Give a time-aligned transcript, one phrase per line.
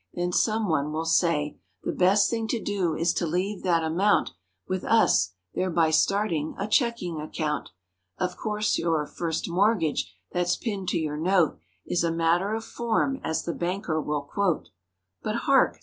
[0.15, 4.31] Then some one will say: "The best thing to do is to leave that amount
[4.67, 7.69] With us, thereby starting a checking account."
[8.17, 11.59] Of course your "First Mortgage" that's pinned to your note.
[11.85, 14.69] Is "a matter of form" as the banker will quote.
[15.21, 15.77] But hark!